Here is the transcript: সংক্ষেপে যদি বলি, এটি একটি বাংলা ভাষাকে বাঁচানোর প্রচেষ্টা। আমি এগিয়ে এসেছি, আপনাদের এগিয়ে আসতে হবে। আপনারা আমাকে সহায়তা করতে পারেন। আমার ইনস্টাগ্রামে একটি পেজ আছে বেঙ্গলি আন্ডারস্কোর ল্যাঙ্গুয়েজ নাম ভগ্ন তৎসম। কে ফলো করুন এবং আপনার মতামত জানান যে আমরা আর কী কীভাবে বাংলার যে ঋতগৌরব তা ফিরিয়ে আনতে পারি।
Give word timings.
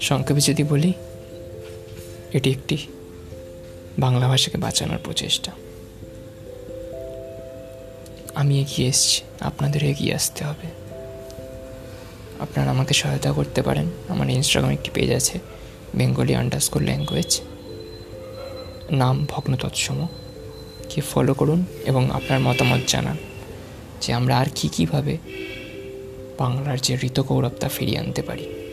সংক্ষেপে 0.00 0.40
যদি 0.40 0.62
বলি, 0.62 0.92
এটি 2.32 2.50
একটি 2.50 2.78
বাংলা 3.98 4.28
ভাষাকে 4.28 4.58
বাঁচানোর 4.58 4.98
প্রচেষ্টা। 4.98 5.52
আমি 8.34 8.60
এগিয়ে 8.60 8.88
এসেছি, 8.88 9.22
আপনাদের 9.40 9.84
এগিয়ে 9.84 10.14
আসতে 10.14 10.44
হবে। 10.44 10.66
আপনারা 12.40 12.70
আমাকে 12.70 12.94
সহায়তা 12.94 13.32
করতে 13.32 13.62
পারেন। 13.62 13.86
আমার 14.08 14.30
ইনস্টাগ্রামে 14.30 14.74
একটি 14.74 14.90
পেজ 14.94 15.12
আছে 15.12 15.38
বেঙ্গলি 15.96 16.34
আন্ডারস্কোর 16.34 16.82
ল্যাঙ্গুয়েজ 16.82 17.40
নাম 18.90 19.26
ভগ্ন 19.30 19.56
তৎসম। 19.56 20.06
কে 20.88 21.00
ফলো 21.00 21.34
করুন 21.34 21.64
এবং 21.84 22.10
আপনার 22.10 22.40
মতামত 22.40 22.80
জানান 22.86 23.16
যে 24.00 24.12
আমরা 24.12 24.38
আর 24.38 24.46
কী 24.54 24.68
কীভাবে 24.68 25.18
বাংলার 26.38 26.78
যে 26.78 26.96
ঋতগৌরব 27.02 27.52
তা 27.60 27.68
ফিরিয়ে 27.68 27.98
আনতে 27.98 28.22
পারি। 28.22 28.67